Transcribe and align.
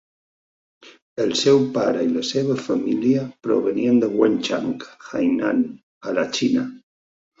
El 1.25 1.33
seu 1.41 1.59
para 1.75 2.01
i 2.07 2.15
la 2.15 2.23
seva 2.29 2.57
família 2.67 3.27
provenien 3.49 4.01
de 4.05 4.09
Wenchang 4.23 4.75
Hainan, 5.11 5.63
a 6.13 6.17
la 6.21 6.25
Xina. 6.41 6.65